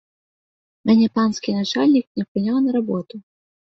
Мяне 0.89 1.07
панскі 1.19 1.55
начальнік 1.59 2.05
не 2.21 2.29
прыняў 2.31 2.57
на 2.67 2.71
работу. 2.77 3.15